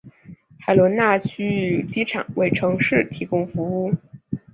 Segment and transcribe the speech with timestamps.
[0.59, 3.93] 海伦娜区域机场为城市提供服务。